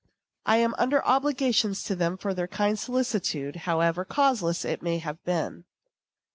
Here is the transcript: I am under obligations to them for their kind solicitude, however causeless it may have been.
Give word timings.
I 0.47 0.57
am 0.57 0.73
under 0.79 1.05
obligations 1.05 1.83
to 1.83 1.95
them 1.95 2.17
for 2.17 2.33
their 2.33 2.47
kind 2.47 2.79
solicitude, 2.79 3.55
however 3.69 4.03
causeless 4.03 4.65
it 4.65 4.81
may 4.81 4.97
have 4.97 5.23
been. 5.25 5.63